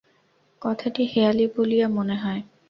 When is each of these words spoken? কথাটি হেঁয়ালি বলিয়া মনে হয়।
কথাটি 0.61 1.01
হেঁয়ালি 1.05 1.45
বলিয়া 1.55 1.87
মনে 1.89 2.15
হয়। 2.15 2.41